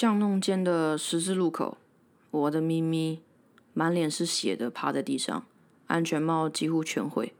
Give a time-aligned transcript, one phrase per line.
[0.00, 1.76] 巷弄间的十字路口，
[2.30, 3.20] 我的咪咪
[3.74, 5.44] 满脸是血的趴在地上，
[5.88, 7.34] 安全帽几乎全毁。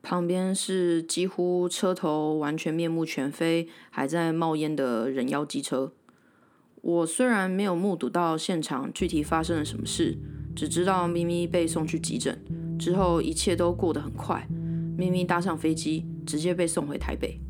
[0.00, 5.90] 旁边是几乎车头完全面目全非、还在冒烟的人妖机车。
[6.82, 10.16] 我虽然没有目睹到现场具体发生了什么事，
[10.54, 12.40] 只知道咪咪被送去急诊
[12.78, 14.46] 之后，一切都过得很快。
[14.96, 17.40] 咪咪搭上飞机，直接被送回台北。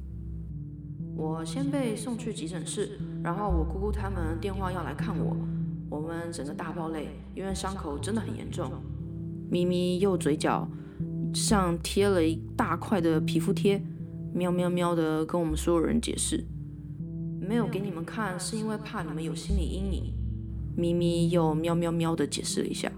[1.19, 5.37] 我先被送去急诊室，然后我姑姑他们电话要来看我，
[5.91, 8.70] 我们整个大爆泪，因为伤口真的很严重。
[9.51, 10.69] 咪咪右嘴角
[11.34, 13.83] 上贴了一大块的皮肤贴，
[14.33, 16.45] 喵喵喵的跟我们所有人解释，
[17.41, 20.15] 没有给你们看是因为怕你们有心理阴影。
[20.77, 22.93] 咪咪又喵喵喵的解释了一下。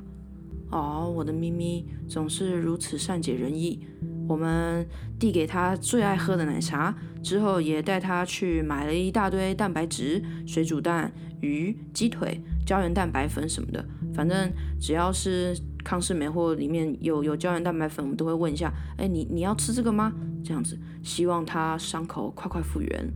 [0.70, 3.80] 哦，我的咪咪总是如此善解人意。
[4.30, 4.86] 我们
[5.18, 13.84] 递给他最爱喝的奶茶，之后也带他去买了一大堆蛋白质、水煮蛋、鱼、鸡腿、胶原蛋白粉什么的。
[14.14, 20.12] 反正只要是康氏美或里面有有胶原蛋白粉，我们都会问一下：哎，你你要吃这个吗？
[20.44, 23.12] 这样子，希望他伤口快快复原。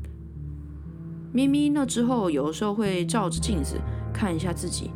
[1.32, 3.76] 咪咪那之后，有时候会照着镜子
[4.12, 4.90] 看一下自己，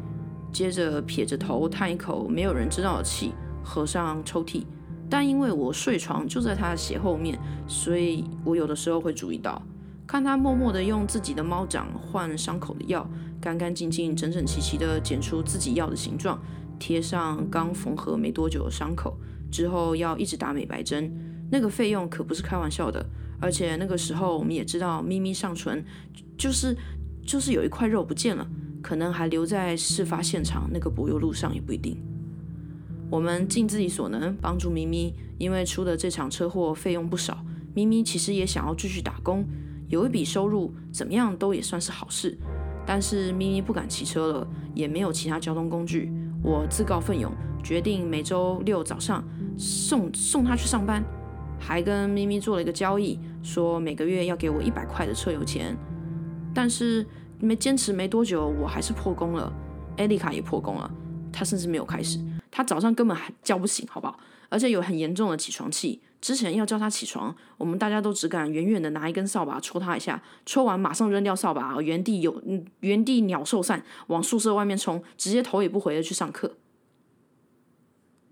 [0.53, 4.64] 接着撇着头叹一口没有人知道的气，合上抽屉。
[5.11, 9.62] 但因为我睡床就在他的斜后面，所以我有的时候会注意到，
[10.06, 13.09] 看他默默的用自己的猫掌换伤口的药，
[13.41, 16.39] 干干净净、整整齐齐的剪出自己要的形状，
[16.78, 19.17] 贴上刚缝合没多久的伤口，
[19.50, 21.11] 之后要一直打美白针，
[21.50, 23.05] 那个费用可不是开玩笑的。
[23.41, 25.84] 而且那个时候我们也知道，咪咪上唇
[26.37, 26.77] 就是
[27.25, 28.47] 就是有一块肉不见了，
[28.83, 31.97] 可能还留在事发现场那个柏油路上也不一定。
[33.11, 39.45] 我们尽自己所能帮助咪咪，因为出的这场车祸费用不少，咪咪其实也想要继续打工，
[39.89, 42.37] 有一笔收入，怎么样都也算是好事。
[42.87, 46.12] 但是咪咪不敢骑车了，也没有其他交通工具，
[46.43, 47.32] 我自告奋勇，
[47.62, 49.22] 决定每周六早上
[49.56, 51.05] 送送他去上班，
[51.59, 55.77] 还跟咪咪做了一个交易，说每个月要给我一百块的车油钱。
[56.55, 57.06] 但是
[57.41, 59.53] 没坚持没多久，我还是破功了，
[59.97, 60.91] 艾丽卡也破功了，
[61.33, 62.19] 他甚至没有开始。
[62.50, 64.19] 他早上根本还叫不醒，好不好？
[64.49, 66.00] 而且有很严重的起床气。
[66.21, 72.43] 之前要叫他起床，我们大家都只敢远远的拿一根扫把戳他一下，戳完马上扔掉扫把，原地有
[72.81, 76.56] 原地鸟兽散，往宿舍外面冲，直接头也不回的去上课。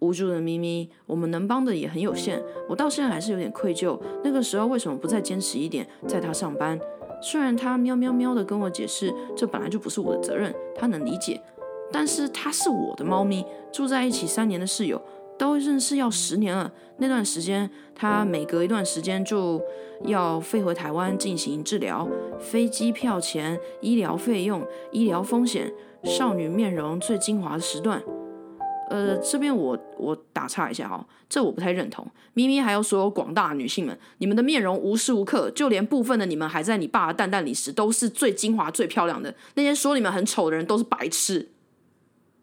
[0.01, 2.43] 无助的咪咪，我们能帮的也很有限。
[2.69, 6.79] 我到现在还是有点愧疚，那个时候为什么不再坚持一点，在他上班？
[7.23, 11.41] 虽然他喵喵喵的跟我解释，这本来就不是我的责任，他能理解。
[11.93, 15.01] 但是它是我的猫咪，住在一起三年的室友
[15.39, 16.73] 都认识要十年了。
[16.99, 19.61] 那段时间，它每隔一段时间就
[20.05, 22.09] 要飞回台湾进行治疗，
[22.41, 25.73] 飞机票钱、医疗费用、医疗风险、
[26.05, 28.03] 少女面容最精华的时段。
[28.89, 32.07] 呃，这边我我打岔一下哈，这我不太认同。
[32.35, 39.35] 咪咪还有所有广大女性们，你们的面容无时无刻，就连部分的你们还在你爸的蛋蛋里时，都是最精华、最漂亮的。
[39.55, 41.49] 那些说你们很丑的人都是白痴。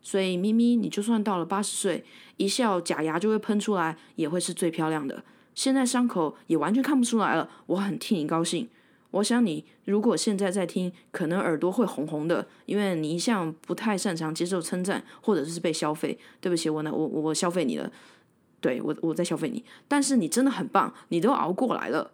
[0.03, 2.03] 所以咪咪，你就算到了八十岁，
[2.35, 5.23] 一笑假牙就会喷出来，也会是最漂亮的。
[5.55, 8.67] 现在伤口也完全看不出来了，我很替你高兴。
[9.11, 16.19] 我想你如果现在在听，可能耳朵会红红的，因为你一向不太擅长接受称赞，或者是被消费。
[16.41, 17.89] 对不起，我呢，我我消费你了，
[18.59, 19.63] 对我我在消费你。
[19.87, 22.11] 但是你真的很棒，你都熬过来了。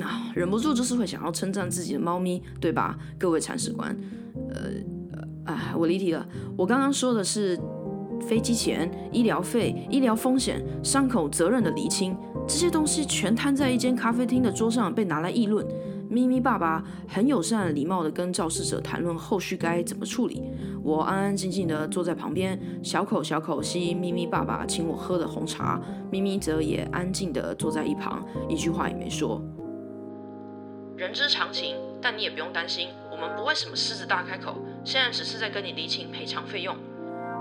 [0.00, 2.96] 啊，忍不住就是会想要称赞自己的猫咪，对吧？
[3.18, 3.98] 各位铲屎官，
[4.50, 4.97] 呃。
[5.48, 6.24] 啊，我离题了。
[6.56, 7.58] 我刚刚说的是
[8.20, 12.14] 飞机钱、医疗费、医疗风险、伤口责任的厘清，
[12.46, 15.66] 这些东西全摊在一间咖啡厅的桌上被拿来议论。
[16.10, 20.42] 咪咪爸爸很友善、礼貌的跟肇事者谈论后续该怎么处理。
[20.82, 25.80] 我安安静静的坐在旁边，小口小口吸咪咪爸爸请我喝的红茶。
[26.10, 29.42] 咪咪则也安静的坐在一旁，一句话也没说。
[30.96, 34.56] 人之常情，但你也不用担心，我们不会什么狮子大开口。
[34.84, 36.76] 现在只是在跟你厘清赔偿费用。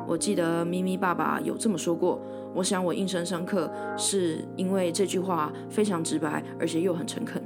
[0.08, 2.22] 我记得咪咪爸爸有这么说过，
[2.56, 7.44] 我想我印象深刻，是因为这句话非常直白，而且又很诚恳。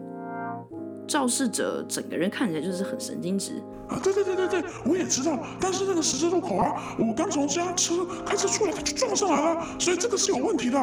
[1.07, 3.99] 肇事者整个人看起来就是很神经质啊！
[4.01, 10.79] 对对对对对，我也知道，但是那个十字路口啊，我刚从家车开车出来，他就撞上来了，所以这个是有问题的。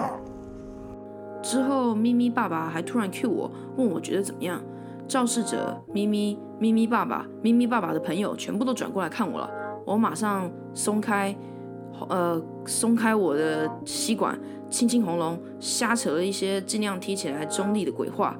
[1.43, 4.61] 之后咪咪爸爸还突然 cue 我，问我觉得怎么样。
[5.08, 9.50] 肇事者咪咪咪咪爸爸咪咪爸爸的朋友全部都转过来看我了，
[9.87, 11.34] 我马上松开，
[12.10, 14.38] 呃，松开我的吸管，
[14.69, 18.38] 轻轻喉咙，瞎扯了一些尽量听起来中立的鬼话。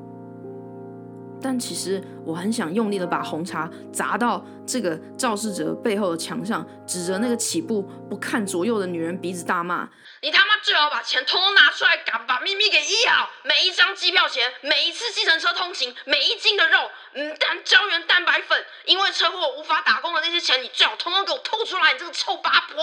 [1.40, 9.88] 但其实我很想用力的把红茶砸到这个肇事者背后的墙上，指着那个起步不看左右的女人鼻子大骂
[10.23, 13.29] ：“你他妈最好把钱通通拿出来，敢把咪咪给医好！
[13.44, 16.79] 每一张机票钱，每一次计程车通行，每一斤的肉，
[17.14, 21.93] 嗯，蛋胶原蛋白粉，因为车祸无法打工的那些钱，你最好通通给我吐出来！
[21.93, 22.82] 你这个臭八婆！”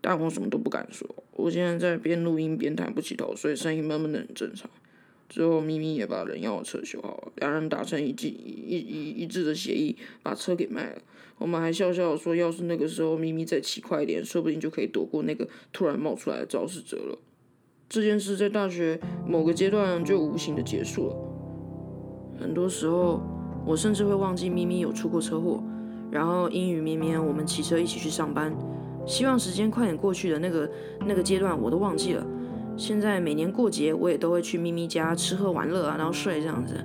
[0.00, 4.70] 但我什么都不敢说，我现在在边录音边抬不起头，所以声音闷闷的很正常。
[5.28, 11.02] 之后，咪咪也把人要的车修好了，两人达成一致一一一致的协议，把车给卖了。
[11.36, 17.18] 我们还笑笑说，要是那个时候咪咪再骑快一点，说不定就可以躲过那个突然冒出来的肇事者了。
[17.88, 21.16] 这件事在大学某个阶段就无形的结束了。
[22.40, 23.20] 很多时候，
[23.66, 25.62] 我甚至会忘记咪咪有出过车祸，
[26.10, 28.52] 然后阴雨绵绵，我们骑车一起去上班，
[29.06, 30.70] 希望时间快点过去的那个
[31.06, 32.26] 那个阶段，我都忘记了。
[32.78, 36.76] 现在每年过节，我也都会去咪咪家吃喝玩乐啊，然后睡这样子。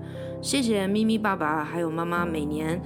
[0.42, 2.82] 谢谢咪咪爸爸还有妈妈，每年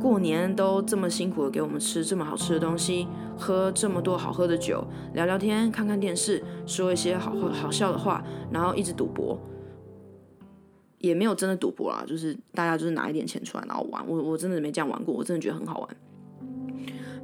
[0.00, 3.06] 过年都这么辛苦的给我们吃这么好吃的东西，
[3.38, 4.84] 喝这么多好喝的酒，
[5.14, 9.40] 聊聊天，看看电视，说一些好好笑的话，然后一直赌博，
[10.98, 14.04] 也没有真的赌博啦，就是大家就是拿一点钱出来然后玩。
[14.08, 15.88] 我我真的没这样玩过，我真的觉得很好玩。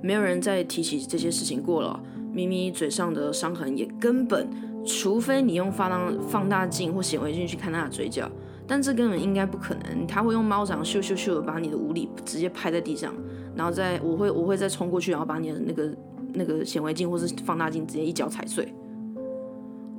[0.01, 2.01] 没有人再提起这些事情过了，
[2.33, 4.49] 咪咪嘴上的伤痕也根本。
[4.85, 8.31] 除非你用放大放大镜或显微镜去看他的嘴角，
[8.67, 10.07] 但这根本应该不可能。
[10.07, 13.15] 他会用猫掌咻咻咻的把你的无理直接拍在地上，
[13.57, 15.91] 然后再我会我会再冲过去，然后把你的那个
[16.35, 18.73] 那个显微镜或是放大镜直接一脚踩碎。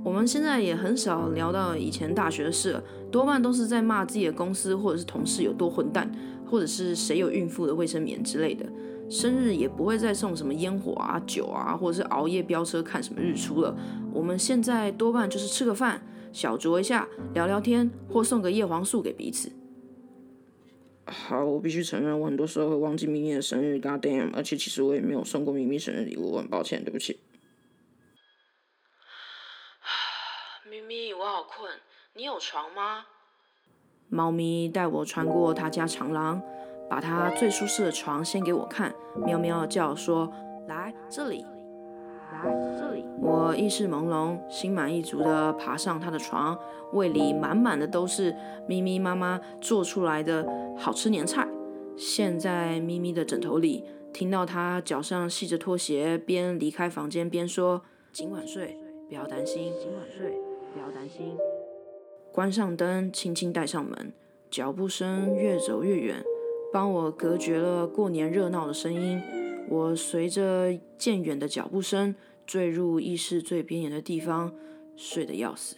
[0.04, 6.08] 我们现在也很少聊到以前大学的事了，多半都是在骂自己的公司或者是同事有多混蛋，
[6.50, 8.66] 或者是谁有孕妇的卫生棉之类的。
[9.10, 13.78] 生日也不会再送什么烟火啊、酒啊，或者是熬夜飙车看什么日出了。
[14.12, 16.02] 我们现在多半就是吃个饭，
[16.34, 19.52] 小酌一下，聊聊天，或送个叶黄素给彼此。
[21.06, 24.34] 好，我必须承认，我很多时候会忘记咪咪的生日，God damn！
[24.34, 27.20] 而且其实我也没有送过咪咪生日礼物，我很抱歉，对不起。
[30.68, 31.72] 咪咪，我好困，
[32.16, 33.06] 你有床吗？
[34.10, 36.42] 猫咪带我穿过他家长廊。
[36.88, 38.94] 把他最舒适的床先给我看，
[39.26, 40.32] 喵喵叫说
[40.70, 41.44] ：“来这里，
[42.32, 42.44] 来
[42.80, 46.56] 这里。”我意识朦胧，心满意足地爬上他的床，
[46.94, 48.36] 胃里满满的都是
[48.68, 50.48] 咪咪妈妈做出来的
[50.78, 51.48] 好吃年菜。
[51.98, 57.82] 现在咪咪的枕头里，听到他脚上系着拖鞋，边离开房间边说
[58.14, 58.78] ：“尽管睡，
[59.10, 59.74] 不要担心。
[59.80, 60.38] 尽管睡，
[60.72, 61.36] 不要担心。”
[62.36, 64.12] 关上灯，轻轻带上门，
[64.52, 66.22] 脚步声越走越远。
[66.74, 69.22] 帮我隔绝了过年热闹的声音。
[69.70, 72.14] 我随着渐远的脚步声
[72.46, 74.54] 坠入意识最边缘的地方，
[74.98, 75.78] 睡得要死。